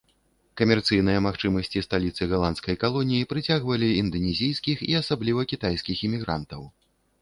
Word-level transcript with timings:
Камерцыйныя 0.61 1.19
магчымасці 1.25 1.83
сталіцы 1.87 2.29
галандскай 2.33 2.79
калоніі 2.87 3.29
прыцягвалі 3.37 3.93
інданезійскіх 4.01 4.77
і 4.91 5.01
асабліва 5.05 5.51
кітайскіх 5.57 5.97
імігрантаў. 6.11 6.71